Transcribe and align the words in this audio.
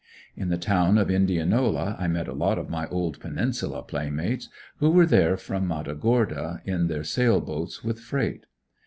In 0.35 0.49
the 0.49 0.57
town 0.57 0.97
of 0.97 1.11
Indianola 1.11 1.95
I 1.99 2.07
met 2.07 2.27
a 2.27 2.33
lot 2.33 2.57
of 2.57 2.71
my 2.71 2.87
old 2.87 3.19
Peninsula 3.19 3.83
playmates, 3.83 4.49
who 4.79 4.89
were 4.89 5.05
there 5.05 5.37
from 5.37 5.67
Matagorda, 5.67 6.63
in 6.65 6.87
their 6.87 7.03
sail 7.03 7.39
boats, 7.39 7.83
with 7.83 7.99
freight. 7.99 8.47